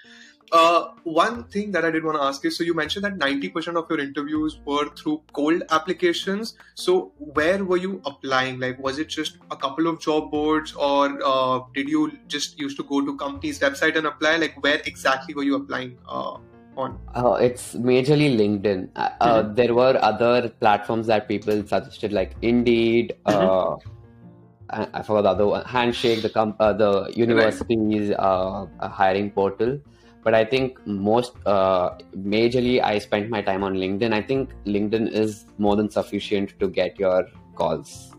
[0.52, 3.76] uh, one thing that I did want to ask is so you mentioned that 90%
[3.76, 6.54] of your interviews were through cold applications.
[6.74, 8.60] So, where were you applying?
[8.60, 12.76] Like, was it just a couple of job boards, or uh, did you just used
[12.76, 14.36] to go to companies' website and apply?
[14.36, 15.98] Like, where exactly were you applying?
[16.08, 16.38] Uh,
[16.76, 16.98] on?
[17.14, 18.90] Uh, it's majorly LinkedIn.
[18.94, 19.54] Uh, uh, mm-hmm.
[19.54, 23.16] There were other platforms that people suggested, like Indeed.
[23.26, 23.90] Mm-hmm.
[24.68, 25.64] I, I forgot the other one.
[25.64, 29.80] Handshake, the com- uh, the university's uh, hiring portal
[30.26, 34.12] but I think most uh, majorly I spent my time on LinkedIn.
[34.12, 38.12] I think LinkedIn is more than sufficient to get your calls.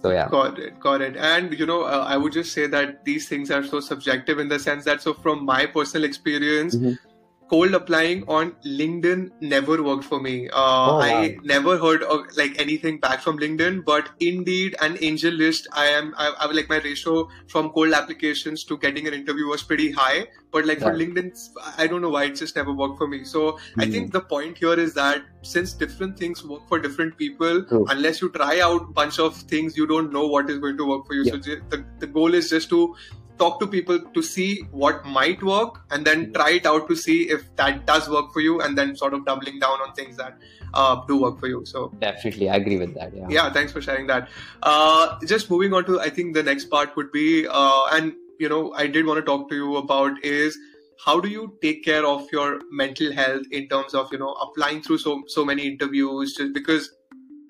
[0.00, 1.14] So yeah, got it, got it.
[1.14, 4.48] And you know, uh, I would just say that these things are so subjective in
[4.48, 6.74] the sense that, so from my personal experience.
[6.74, 7.08] Mm-hmm
[7.52, 10.48] cold applying on LinkedIn never worked for me.
[10.48, 11.00] Uh, oh, wow.
[11.00, 16.14] I never heard of like anything back from LinkedIn, but Indeed and AngelList, I am
[16.16, 20.28] I, I like my ratio from cold applications to getting an interview was pretty high.
[20.50, 20.86] But like yeah.
[20.86, 21.38] for LinkedIn,
[21.76, 23.24] I don't know why it just never worked for me.
[23.24, 23.80] So mm-hmm.
[23.80, 24.12] I think hmm.
[24.12, 27.86] the point here is that since different things work for different people, True.
[27.90, 31.06] unless you try out bunch of things, you don't know what is going to work
[31.06, 31.24] for you.
[31.24, 31.32] Yeah.
[31.32, 31.38] So
[31.68, 32.94] the, the goal is just to
[33.42, 34.48] talk to people to see
[34.84, 38.40] what might work and then try it out to see if that does work for
[38.48, 40.38] you and then sort of doubling down on things that
[40.74, 41.62] uh, do work for you.
[41.66, 42.48] So definitely.
[42.48, 44.28] I agree with that yeah, yeah thanks for sharing that.
[44.62, 48.48] Uh, just moving on to i think the next part would be uh, and you
[48.48, 50.58] know i did want to talk to you about is
[51.04, 54.82] how do you take care of your mental health in terms of you know applying
[54.82, 56.34] through so so many interviews?
[56.36, 56.90] Just because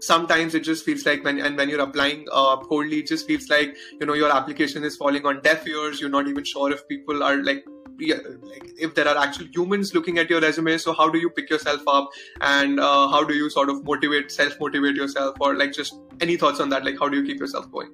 [0.02, 3.48] sometimes it just feels like when and when you're applying uh, coldly it just feels
[3.48, 6.00] like you know your application is falling on deaf ears.
[6.00, 7.64] You're not even sure if people are like
[8.00, 10.76] like if there are actual humans looking at your resume.
[10.78, 12.10] So how do you pick yourself up?
[12.40, 15.36] And uh, how do you sort of motivate self motivate yourself?
[15.40, 16.84] Or like just any thoughts on that?
[16.84, 17.92] Like how do you keep yourself going?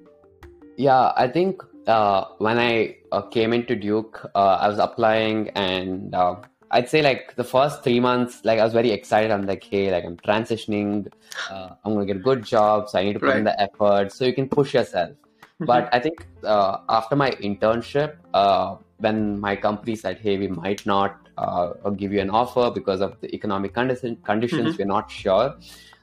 [0.77, 6.15] Yeah i think uh, when i uh, came into duke uh, i was applying and
[6.15, 6.35] uh,
[6.71, 9.31] I'd say like the first three months, like I was very excited.
[9.31, 11.11] I'm like, hey, like I'm transitioning.
[11.49, 13.37] Uh, I'm gonna get a good job, so I need to put right.
[13.37, 14.11] in the effort.
[14.11, 15.09] So you can push yourself.
[15.09, 15.65] Mm-hmm.
[15.65, 20.85] But I think uh, after my internship, uh, when my company said, hey, we might
[20.85, 24.81] not uh, give you an offer because of the economic condition, conditions, mm-hmm.
[24.83, 25.55] we're not sure.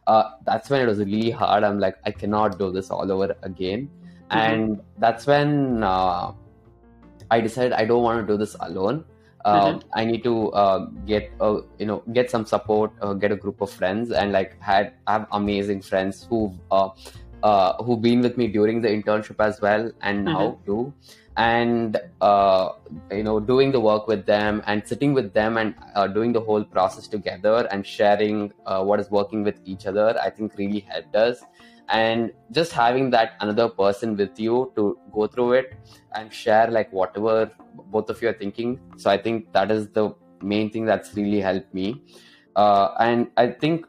[0.07, 1.62] Uh, that's when it was really hard.
[1.62, 3.88] I'm like, I cannot do this all over again.
[4.31, 4.38] Mm-hmm.
[4.38, 6.33] And that's when uh,
[7.31, 9.05] I decided I don't want to do this alone
[9.46, 9.76] mm-hmm.
[9.76, 13.37] Um, I need to uh, get uh, you know get some support, uh, get a
[13.37, 16.90] group of friends, and like had have amazing friends who uh,
[17.42, 20.64] uh, who've been with me during the internship as well, and now mm-hmm.
[20.66, 20.92] too.
[21.37, 22.70] And uh,
[23.11, 25.74] you know, doing the work with them and sitting with them and
[26.14, 30.56] doing the whole process together and sharing what is working with each other, I think
[30.56, 31.44] really helped us
[31.88, 35.75] and just having that another person with you to go through it
[36.14, 37.51] and share like whatever
[37.90, 41.40] both of you are thinking so i think that is the main thing that's really
[41.40, 42.03] helped me
[42.57, 43.87] uh, and i think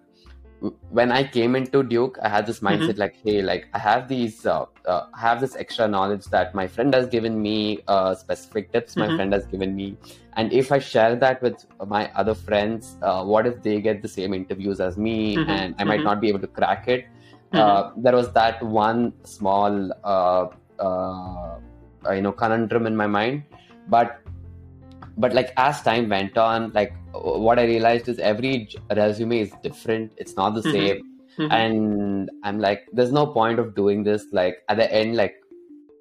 [0.90, 2.68] when i came into duke i had this mm-hmm.
[2.68, 3.00] mindset mm-hmm.
[3.00, 6.68] like hey like i have these uh, uh, i have this extra knowledge that my
[6.68, 9.10] friend has given me uh, specific tips mm-hmm.
[9.10, 9.96] my friend has given me
[10.34, 14.08] and if i share that with my other friends uh, what if they get the
[14.08, 15.50] same interviews as me mm-hmm.
[15.50, 16.06] and i might mm-hmm.
[16.06, 17.06] not be able to crack it
[17.54, 18.02] mm-hmm.
[18.02, 20.48] there was that one small uh,
[20.80, 21.58] uh,
[22.12, 23.44] you know conundrum in my mind.
[23.88, 24.22] But
[25.18, 30.12] but like as time went on like what i realized is every resume is different.
[30.18, 30.72] It's not the mm-hmm.
[30.72, 31.04] same.
[31.38, 31.52] Mm-hmm.
[31.52, 34.26] and i'm like there's no point of doing this.
[34.32, 35.36] Like at the end like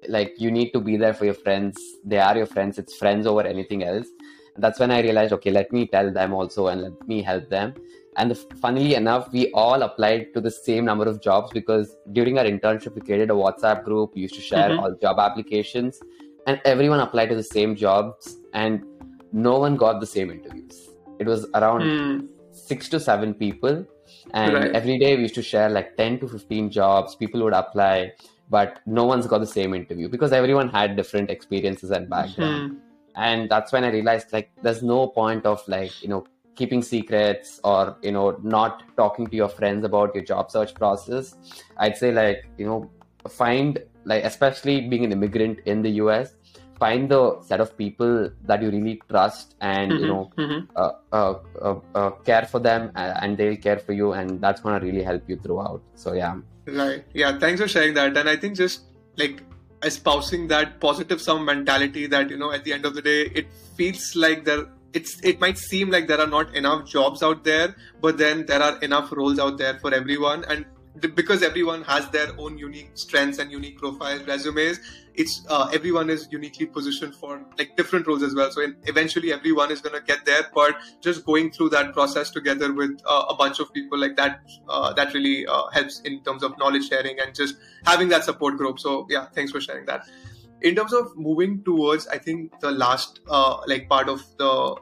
[0.07, 1.79] like you need to be there for your friends.
[2.03, 2.79] They are your friends.
[2.79, 4.07] It's friends over anything else.
[4.55, 7.49] And that's when i realized okay let me tell them also and let me help
[7.49, 7.75] them
[8.15, 12.45] and funnily enough, we all applied to the same number of jobs because during our
[12.45, 14.15] internship, we created a WhatsApp group.
[14.15, 14.79] We used to share mm-hmm.
[14.79, 15.99] all job applications,
[16.47, 18.37] and everyone applied to the same jobs.
[18.53, 18.83] And
[19.31, 20.89] no one got the same interviews.
[21.19, 22.25] It was around Hmm.
[22.51, 23.85] six to seven people,
[24.33, 24.71] and Right.
[24.71, 27.15] every day we used to share like ten to fifteen jobs.
[27.15, 28.13] People would apply,
[28.49, 32.71] but no one's got the same interview because everyone had different experiences and background.
[32.71, 32.77] Hmm.
[33.15, 36.25] And that's when I realized like there's no point of like you know
[36.57, 41.35] keeping secrets or you know not talking to your friends about your job search process.
[41.77, 42.89] I'd say like you know
[43.29, 46.33] find like especially being an immigrant in the US
[46.79, 50.07] find the set of people that you really trust and you Mhm.
[50.07, 50.67] know Mhm.
[50.75, 51.33] uh, uh,
[51.69, 55.01] uh, uh, care for them and they'll care for you and that's going to really
[55.01, 56.35] help you throughout so yeah
[56.67, 57.03] Right.
[57.13, 57.39] Yeah.
[57.39, 58.17] Thanks for sharing that.
[58.17, 58.81] And I think just
[59.15, 59.41] like
[59.83, 63.47] espousing that positive sum mentality that, you know, at the end of the day, it
[63.77, 64.65] feels like there,
[64.97, 68.61] it's, it might seem like there are not enough jobs out there, but then there
[68.61, 70.43] are enough roles out there for everyone.
[70.45, 70.65] And
[71.15, 74.79] because everyone has their own unique strengths and unique profiles, resumes,
[75.13, 78.51] it's uh, everyone is uniquely positioned for like different roles as well.
[78.51, 82.31] So in, eventually everyone is going to get there, but just going through that process
[82.31, 86.23] together with uh, a bunch of people like that uh, that really uh, helps in
[86.23, 87.55] terms of knowledge sharing and just
[87.85, 90.07] having that support group so yeah thanks for sharing that
[90.61, 94.75] in terms of moving towards i think the last uh, like part of the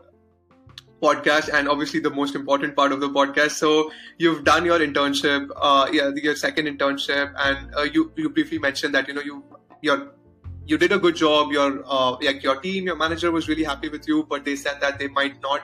[1.06, 3.52] podcast and obviously the most important part of the podcast.
[3.52, 8.60] So you've done your internship uh, yeah your second internship and uh, you you briefly
[8.60, 9.44] mentioned that you know you
[9.82, 10.15] your
[10.66, 11.52] you did a good job.
[11.52, 14.82] Your uh, like your team your manager was really happy with you but they said
[14.82, 15.62] that they might not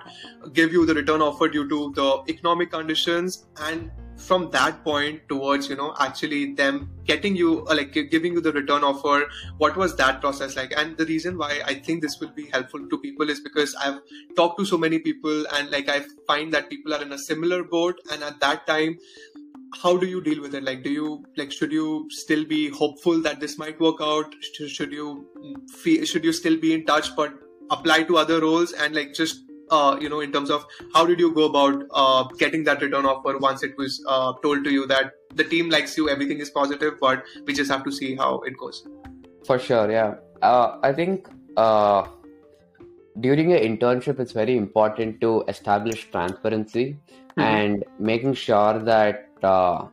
[0.53, 3.45] give you the return offer due to the economic conditions.
[3.59, 8.41] And from that point towards you know actually them getting you uh, like giving you
[8.41, 10.73] the return offer what was that process like?
[10.77, 13.99] And the reason why i think this will be helpful to people is because i've
[14.35, 17.63] talked to so many people and like i find that people are in a similar
[17.63, 17.99] boat.
[18.11, 18.99] And at that time
[19.81, 20.63] how do you deal with it?
[20.63, 24.33] Like do you like should you still be hopeful that this might work out?
[24.41, 25.27] Should, you
[26.05, 27.33] should you still be in touch but
[27.69, 28.73] apply to other roles?
[28.73, 32.23] And like just uh, you know in terms of how did you go about uh,
[32.37, 35.97] getting that return offer once it was uh, told to you that the team likes
[35.97, 38.85] you everything is positive but we just have to see how it goes?
[39.45, 40.15] For sure yeah.
[40.41, 42.07] Uh, i think uh,
[43.19, 46.97] during your internship it's very important to establish transparency
[47.37, 47.43] Mhm.
[47.43, 49.87] and making sure that uh,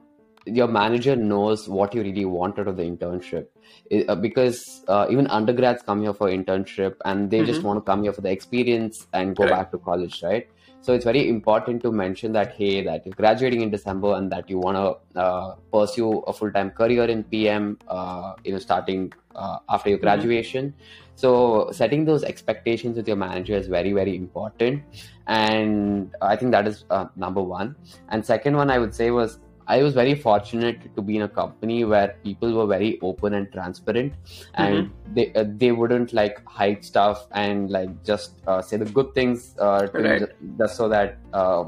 [0.46, 3.46] your manager knows what you really want out of the internship
[3.90, 7.64] It- uh, because uh, even undergrads come here for internship and they just Mhm.
[7.64, 10.46] want to come here for the experience and go back to college right
[10.80, 14.48] so it's very important to mention that hey that you're graduating in december and that
[14.48, 19.58] you want to uh, pursue a full-time career in pm uh, you know starting uh,
[19.68, 20.02] after your Mhm.
[20.06, 20.74] graduation
[21.22, 21.30] so
[21.78, 24.82] setting those expectations with your manager is very very important.
[25.26, 27.76] And i think that is uh, number one.
[28.10, 29.38] And second one i would say was
[29.74, 33.50] i was very fortunate to be in a company where people were very open and
[33.56, 34.14] transparent.
[34.66, 39.10] And they uh, they wouldn't like hide stuff and like just uh, say the good
[39.18, 40.20] things uh, Right.
[40.20, 41.64] ju- just so that uh,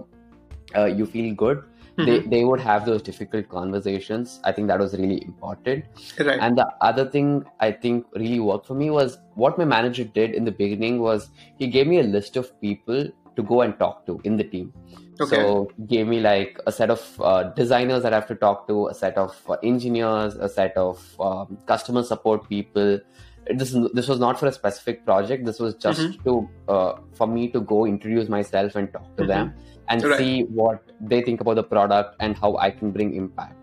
[0.76, 1.62] uh, you feel good
[2.08, 2.30] they, Mhm.
[2.32, 5.84] they would have those difficult conversations i think that was really important
[6.26, 10.04] right and the other thing I think really worked for me was what my manager
[10.18, 13.78] did in the beginning was he gave me a list of people to go and
[13.78, 14.72] talk to in the team.
[15.20, 15.36] Okay.
[15.36, 18.86] So gave me like a set of uh, designers that I have to talk to,
[18.88, 22.98] a set of uh, engineers, a set of um, customer support people.
[23.60, 25.44] This this was not for a specific project.
[25.44, 26.24] This was just Mhm.
[26.24, 29.28] to uh, for me to go introduce myself and talk to Mhm.
[29.34, 29.54] them
[29.90, 30.18] and Right.
[30.18, 33.56] see what they think about the product and how I can bring impact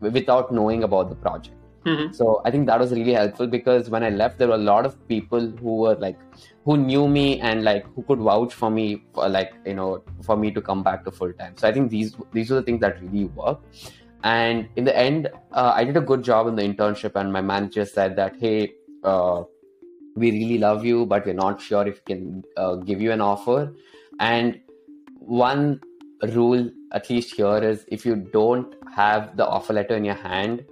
[0.00, 1.54] without knowing about the project.
[1.84, 2.14] Mhm.
[2.14, 4.88] So I think that was really helpful because when I left, there were a lot
[4.88, 6.18] of people who were like,
[6.64, 10.36] who knew me and like who could vouch for me, for like you know, for
[10.36, 11.54] me to come back to full time.
[11.56, 13.94] So I think these these were the things that really worked.
[14.24, 17.40] And in the end, uh, I did a good job in the internship, and my
[17.40, 19.44] manager said that, hey, uh,
[20.16, 23.20] we really love you, but we're not sure if we can uh, give you an
[23.20, 23.72] offer.
[24.18, 24.60] And
[25.28, 25.80] one
[26.34, 30.64] rule, at least here, is if you don't have the offer letter in your hand,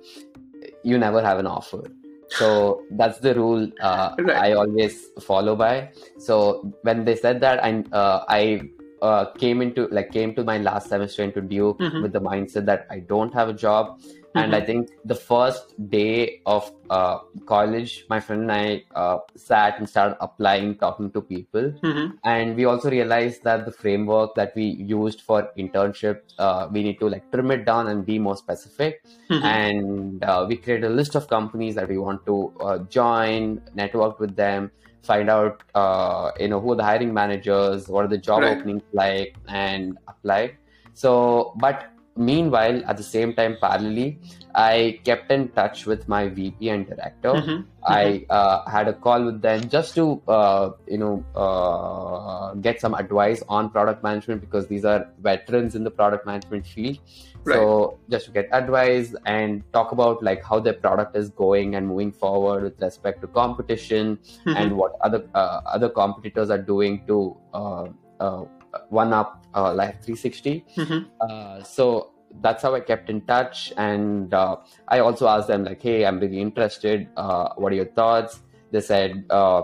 [0.82, 1.82] you never have an offer.
[2.28, 4.36] So that's the rule uh, Right.
[4.36, 5.90] I always follow by.
[6.18, 8.70] So when they said that, I uh, I
[9.02, 12.02] uh, came into like came to my last semester into Duke Mhm.
[12.02, 14.00] with the mindset that I don't have a job,
[14.36, 19.78] and I think the first day of uh, college, my friend and I uh, sat
[19.78, 22.18] and started applying, talking to people, Mhm.
[22.24, 26.98] and we also realized that the framework that we used for internship, uh, we need
[27.00, 29.42] to like trim it down and be more specific Mhm.
[29.42, 34.18] and uh, we created a list of companies that we want to uh, join network
[34.18, 34.70] with them
[35.02, 38.58] find out uh, you know who are the hiring managers what are the job Right.
[38.58, 40.52] openings like and apply
[40.94, 41.84] so but
[42.16, 44.18] meanwhile, at the same time, parallelly,
[44.54, 47.32] I kept in touch with my VP and director.
[47.34, 47.64] Mhm.
[47.84, 52.94] I uh, had a call with them just to, uh, you know, uh, get some
[52.94, 56.98] advice on product management because these are veterans in the product management field.
[57.46, 61.86] So just to get advice and talk about like how their product is going and
[61.86, 64.56] moving forward with respect to competition Mhm.
[64.56, 67.86] and what other uh, other competitors are doing to uh,
[68.18, 68.44] uh,
[68.88, 70.54] one up uh, Life360.
[70.76, 71.06] Mhm.
[71.20, 74.56] Uh, so that's how I kept in touch, and uh,
[74.88, 77.08] I also asked them like, "Hey, I'm really interested.
[77.16, 78.42] Uh, what are your thoughts?"
[78.72, 79.62] They said, uh,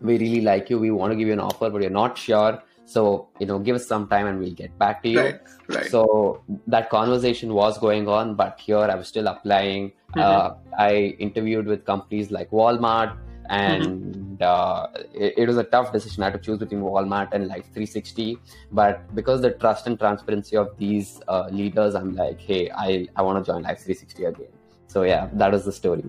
[0.00, 0.78] "We really like you.
[0.86, 2.52] We want to give you an offer, but we're not sure.
[2.96, 3.02] So
[3.38, 5.40] you know, give us some time, and we'll get back to you." Right.
[5.68, 5.90] Right.
[5.94, 9.92] So that conversation was going on, but here I was still applying.
[10.16, 10.22] Mhm.
[10.28, 10.92] Uh, I
[11.28, 13.12] interviewed with companies like Walmart,
[13.50, 16.22] and uh, it, it was a tough decision.
[16.22, 18.38] I had to choose between Walmart and Life 360.
[18.72, 23.22] But because the trust and transparency of these uh, leaders, I'm like, hey, I, I
[23.22, 24.48] want to join Life360 again.
[24.86, 26.04] So yeah, that is the story.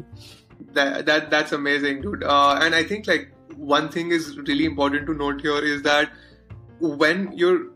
[0.73, 5.07] that, that that's amazing dude uh, and i think like one thing is really important
[5.07, 6.11] to note here is that
[6.79, 7.71] when you're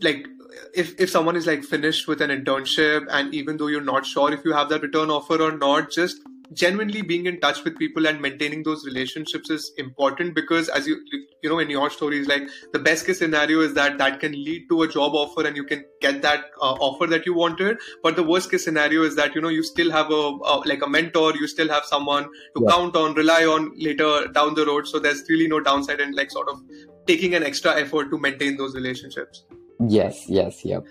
[0.00, 0.26] like
[0.74, 4.32] if if someone is like finished with an internship and even though you're not sure
[4.32, 6.22] if you have that return offer or not just
[6.54, 10.96] genuinely being in touch with people and maintaining those relationships is important because as you
[11.42, 12.42] you know in your stories like
[12.72, 15.64] the best case scenario is that that can lead to a job offer and you
[15.64, 19.34] can get that uh, offer that you wanted but the worst case scenario is that
[19.34, 20.22] you know you still have a,
[20.52, 22.24] a like a mentor you still have someone
[22.56, 22.70] to Yeah.
[22.70, 26.30] count on rely on later down the road so there's really no downside in like
[26.30, 26.60] sort of
[27.06, 29.44] taking an extra effort to maintain those relationships
[29.88, 30.84] Yes, yes, yep.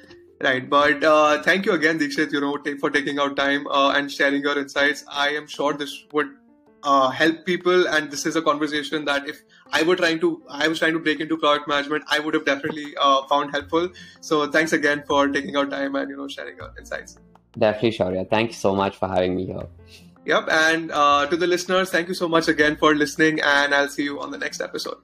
[0.44, 3.92] Right, but uh, thank you again, Deekshit, you know, ta- for taking out time uh,
[3.92, 5.06] and sharing your insights.
[5.08, 6.30] I am sure this would
[6.84, 10.68] uh, help people, and this is a conversation that if I were trying to, I
[10.68, 13.90] was trying to break into product management, I would have definitely uh, found helpful.
[14.22, 17.20] So thanks again for taking out time and you know sharing your insights.
[17.58, 18.28] Definitely, Shaurya.
[18.28, 19.68] Thank you so much for having me here.
[20.26, 23.90] Yep, and uh, to the listeners, thank you so much again for listening, and I'll
[23.90, 24.98] see you on the next episode.